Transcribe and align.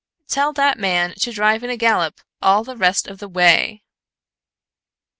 "Tell 0.27 0.51
that 0.53 0.79
man 0.79 1.13
to 1.19 1.31
drive 1.31 1.63
in 1.63 1.69
a 1.69 1.77
gallop 1.77 2.21
all 2.41 2.63
the 2.63 2.75
rest 2.75 3.07
of 3.07 3.19
the 3.19 3.29
way!" 3.29 3.83